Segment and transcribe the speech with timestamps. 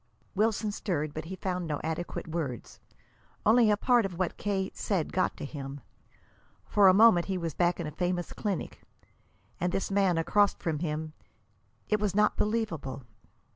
[0.33, 2.79] Wilson stirred, but he found no adequate words.
[3.45, 4.71] Only a part of what K.
[4.73, 5.81] said got to him.
[6.65, 8.81] For a moment he was back in a famous clinic,
[9.59, 11.13] and this man across from him
[11.87, 13.03] it was not believable!